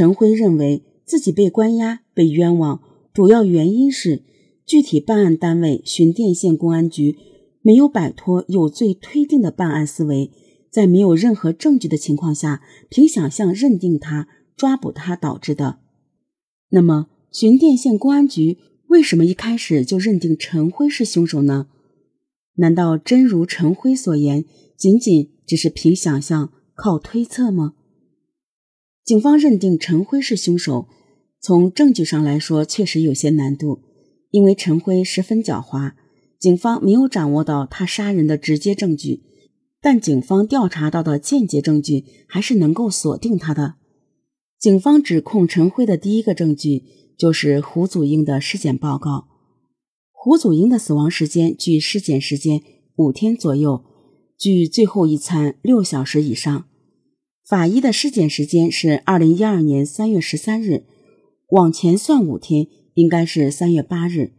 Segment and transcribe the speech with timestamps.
[0.00, 2.80] 陈辉认为自己被关押、被冤枉，
[3.12, 4.22] 主要原因是
[4.64, 7.18] 具体办案单位寻甸县公安局
[7.60, 10.30] 没有摆脱有罪推定的办案思维，
[10.70, 14.26] 在没有任何证据的情况下，凭想象认定他、
[14.56, 15.80] 抓捕他导致的。
[16.70, 18.56] 那么，寻甸县公安局
[18.86, 21.66] 为什么一开始就认定陈辉是凶手呢？
[22.54, 24.46] 难道真如陈辉所言，
[24.78, 27.74] 仅仅只是凭想象、靠推测吗？
[29.10, 30.86] 警方认定陈辉是凶手，
[31.40, 33.82] 从证据上来说确实有些难度，
[34.30, 35.94] 因为陈辉十分狡猾，
[36.38, 39.24] 警方没有掌握到他杀人的直接证据，
[39.80, 43.74] 但警方调查到的间接证据还是能够锁定他的。
[44.60, 46.84] 警方指控陈辉的第一个证据
[47.18, 49.26] 就是胡祖英的尸检报告。
[50.12, 52.62] 胡祖英的死亡时间距尸检时间
[52.94, 53.82] 五天左右，
[54.38, 56.66] 距最后一餐六小时以上。
[57.50, 60.84] 法医的尸检时间是二零一二年三月十三日，
[61.48, 64.34] 往前算五天，应该是三月八日。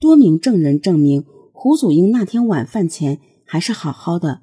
[0.00, 4.40] 多名证人证明胡祖英那天晚饭前还是好好的，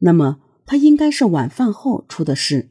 [0.00, 2.68] 那么他应该是晚饭后出的事。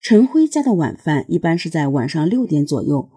[0.00, 3.08] 陈辉家的晚饭一般是在晚上六点左右，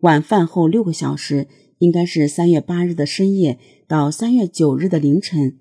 [0.00, 1.48] 晚饭后六个小时
[1.80, 5.58] 应该是三月八日的深夜到三月九日的凌晨。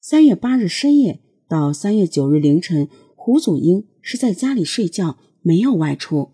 [0.00, 2.88] 三月八日深夜到三月九日凌晨，
[3.26, 6.30] 胡祖英是在家里睡觉，没有外出。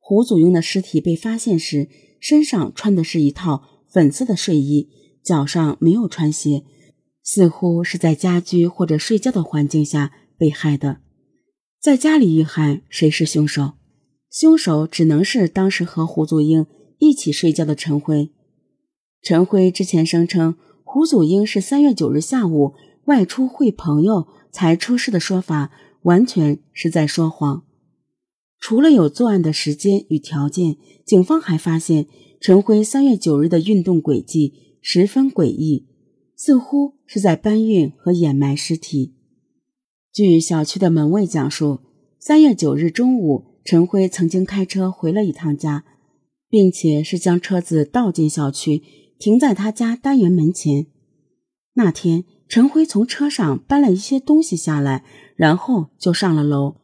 [0.00, 4.88] 胡祖英的尸体被发现时，身上穿的是一套粉色的睡衣，
[5.22, 6.64] 脚上没有穿鞋，
[7.22, 11.00] 似乎是在家居或者睡觉的环境下被害的。
[11.78, 13.72] 在家里遇害，谁是凶手？
[14.30, 16.64] 凶手只能是当时和胡祖英
[16.96, 18.30] 一起睡觉的陈辉。
[19.20, 22.72] 陈辉之前声称胡祖英是三月九日下午
[23.04, 25.70] 外出会朋友才出事的说法，
[26.02, 27.64] 完全是在说谎。
[28.58, 32.06] 除了有作案的时间与条件，警方还发现
[32.40, 35.86] 陈辉三月九日的运动轨迹十分诡异，
[36.36, 39.14] 似乎是在搬运和掩埋尸体。
[40.12, 41.80] 据小区的门卫讲述，
[42.18, 45.84] 三月九日中午，陈辉曾经开车回了一趟家，
[46.48, 48.82] 并且是将车子倒进小区，
[49.18, 50.86] 停在他家单元门前。
[51.74, 55.04] 那天，陈辉从车上搬了一些东西下来，
[55.42, 56.76] 然后就上了楼。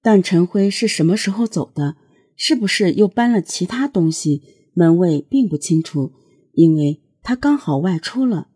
[0.00, 1.96] 但陈辉是什么时候走的？
[2.36, 4.40] 是不是又搬了其他东西？
[4.72, 6.14] 门卫并不清楚，
[6.52, 8.48] 因为他刚好外出了。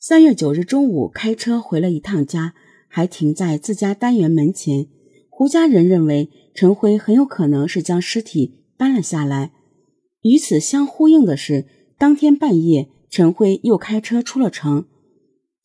[0.00, 2.54] 三月九日中午，开车回了一趟家。
[2.88, 4.86] 还停在自家单元门前，
[5.28, 9.52] 胡家人认为陈辉很有可能是将尸体搬了下来。
[10.22, 11.66] 与此相呼应的是，
[11.98, 14.86] 当天半夜，陈辉又开车出了城。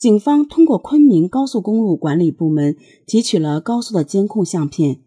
[0.02, 2.76] 警方通过昆明高速公路管理部门
[3.06, 5.00] 提取了高速的监控相片，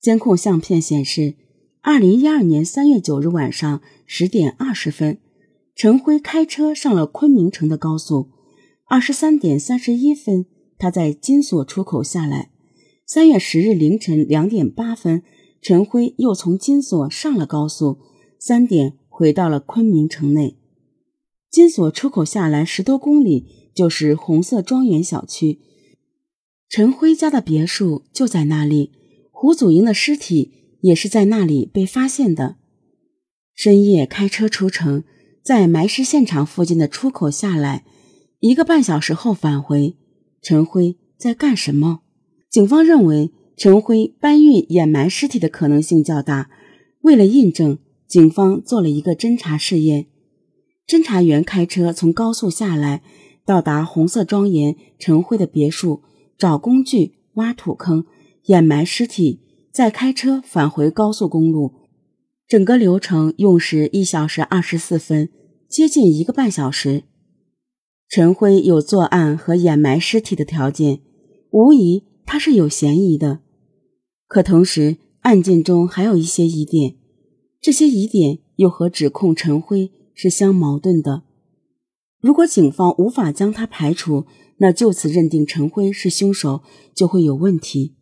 [0.00, 1.34] 监控相片显示，
[1.80, 5.18] 二零一二年三月九日晚上十点二十分，
[5.74, 8.28] 陈辉开车上了昆明城的高速。
[8.86, 10.46] 二十三点三十一分。
[10.76, 12.50] 他在金锁出口下来。
[13.06, 15.22] 三月十日凌晨两点八分，
[15.60, 17.98] 陈辉又从金锁上了高速，
[18.38, 20.56] 三点回到了昆明城内。
[21.50, 25.58] 金锁出口下来十多公里就是红色庄园小区，
[26.68, 28.92] 陈辉家的别墅就在那里，
[29.30, 32.56] 胡祖英的尸体也是在那里被发现的。
[33.54, 35.04] 深夜开车出城，
[35.42, 37.84] 在埋尸现场附近的出口下来，
[38.40, 39.96] 一个半小时后返回。
[40.42, 42.00] 陈辉在干什么？
[42.50, 46.50] 警方认为陈辉搬运掩埋尸体的可能性较大。
[47.02, 50.06] 为了印证，警方做了一个侦查试验。
[50.86, 53.02] 侦查员开车从高速下来，
[53.44, 56.02] 到达红色庄园陈辉的别墅，
[56.38, 58.06] 找工具挖土坑
[58.44, 59.40] 掩埋尸体，
[59.72, 61.72] 再开车返回高速公路。
[62.46, 65.28] 整个流程用时一小时二十四分，
[65.68, 67.04] 接近一个半小时。
[68.08, 71.00] 陈辉有作案和掩埋尸体的条件，
[71.50, 73.40] 无疑他是有嫌疑的。
[74.26, 76.96] 可同时，案件中还有一些疑点，
[77.60, 81.22] 这些疑点又和指控陈辉是相矛盾的。
[82.24, 84.24] 如果警方无法将他排除，
[84.56, 86.62] 那就此认定陈辉是凶手
[86.94, 87.96] 就会有问题。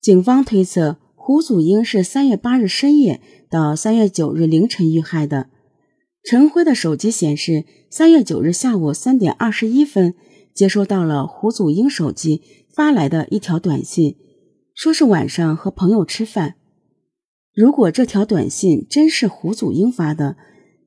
[0.00, 3.20] 警方推测，胡祖英是三月八日深夜
[3.50, 5.50] 到三月九日凌晨遇害的。
[6.24, 10.14] 陈辉的手机显示，三月九日下午三点二十一分，
[10.54, 12.40] 接收到了胡祖英手机
[12.74, 14.16] 发来的一条短信，
[14.74, 16.54] 说是晚上和朋友吃饭。
[17.54, 20.38] 如果这条短信真是胡祖英发的，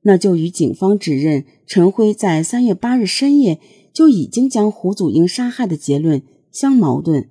[0.04, 3.60] 那就与警方指认陈辉在三月八日深夜
[3.92, 7.28] 就已经将胡祖英杀害的结论相矛盾。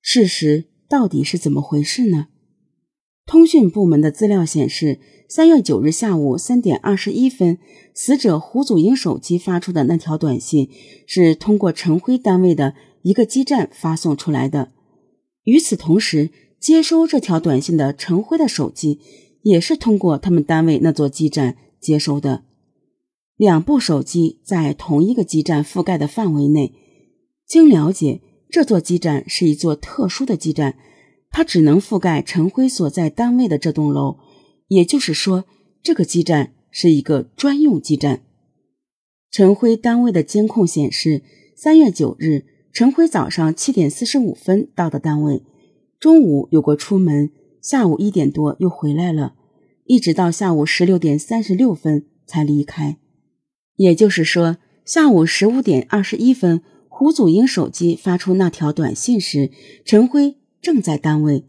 [0.00, 2.28] 事实到底是怎么回事呢？
[3.26, 7.58] 通讯部门的资料显示，三月九日下午三点二十一分，
[7.92, 10.70] 死者胡祖英手机发出的那条短信
[11.06, 14.70] 是通过陈辉单位的一个基站发送出来的。
[15.42, 19.00] 与此同时，接收这条短信的陈辉的手机
[19.42, 22.44] 也是通过他们单位那座基站接收的。
[23.36, 26.74] 两部手机在同一个基站覆盖的范围内。
[27.46, 30.76] 经了解，这座基站是一座特殊的基站，
[31.30, 34.18] 它只能覆盖陈辉所在单位的这栋楼。
[34.68, 35.44] 也就是说，
[35.82, 38.22] 这个基站是一个专用基站。
[39.30, 41.22] 陈辉单位的监控显示，
[41.54, 45.44] 三月九日，陈辉早上七点四十五分到的单位，
[46.00, 47.30] 中午有过出门，
[47.60, 49.34] 下午一点多又回来了，
[49.86, 52.98] 一直到下午十六点三十六分才离开。
[53.76, 59.50] 也就是说，下午十五点二十一分，胡祖英手机发出那条短信时，
[59.84, 61.44] 陈辉正在单位。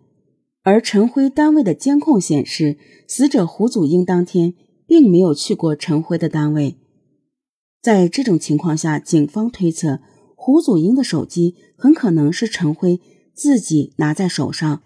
[0.64, 4.54] 而陈辉单位的监控显示，死者胡祖英当天
[4.86, 6.78] 并没有去过陈辉的单位。
[7.82, 10.02] 在这种情况下，警方推测
[10.36, 13.00] 胡祖英的手机很可能是陈辉
[13.34, 14.84] 自己拿在手上，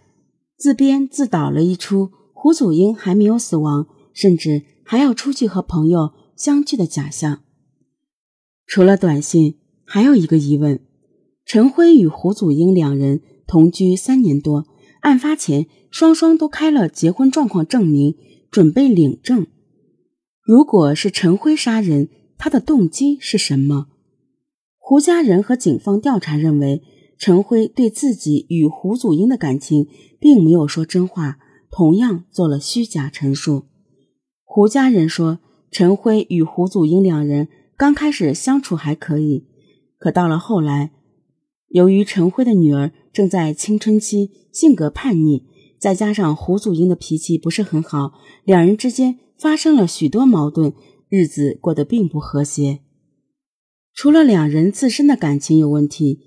[0.55, 2.11] 自编自导了一出
[2.43, 6.13] 胡祖英还没有死亡，甚至还要出去和朋友。
[6.35, 7.43] 相聚的假象。
[8.65, 10.79] 除了短信，还有一个疑问：
[11.45, 14.65] 陈辉与胡祖英两人同居三年多，
[15.01, 18.15] 案发前双双都开了结婚状况证明，
[18.49, 19.45] 准备领证。
[20.41, 22.09] 如果是陈辉杀人，
[22.39, 23.85] 他的动机是什么？
[24.79, 26.81] 胡家人和警方调查认为，
[27.19, 29.87] 陈辉对自己与胡祖英的感情
[30.19, 31.37] 并没有说真话，
[31.71, 33.63] 同样做了虚假陈述。
[34.43, 35.39] 胡家人说。
[35.73, 37.47] 陈辉与胡祖英两人
[37.77, 39.45] 刚开始相处还可以，
[39.97, 40.91] 可到了后来，
[41.69, 45.45] 由于陈辉的女儿正在青春期，性格叛逆，
[45.79, 48.11] 再加上胡祖英的脾气不是很好，
[48.43, 50.73] 两人之间发生了许多矛盾，
[51.07, 52.81] 日子过得并不和谐。
[53.93, 56.19] 除了两人自身的感情有问题，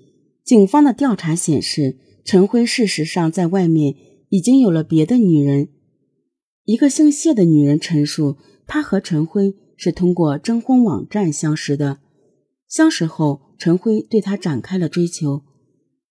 [0.43, 3.95] 警方的调查显示，陈辉事实上在外面
[4.29, 5.69] 已经有了别的女人。
[6.63, 8.37] 一个姓谢的女人陈述。
[8.67, 11.99] 她和陈辉是通过征婚网站相识的，
[12.67, 15.43] 相识后，陈辉对她展开了追求。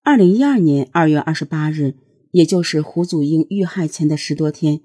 [0.03, 1.95] 二零一二年二月二十八日，
[2.31, 4.79] 也就是胡祖英遇害前的十多天，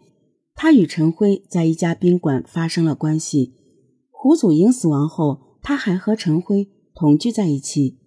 [0.56, 3.54] 他与陈辉在一家宾馆发生了关系。
[4.10, 7.98] 胡祖英死亡后，他还和陈辉同居在一起。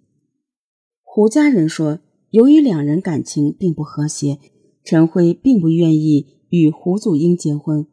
[1.02, 2.00] 胡家人说，
[2.30, 4.38] 由于两人感情并不和谐，
[4.84, 7.86] 陈辉并不愿意与胡祖英结婚，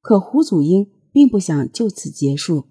[0.00, 0.86] 可胡祖英。
[1.12, 2.66] 并不想就此结束。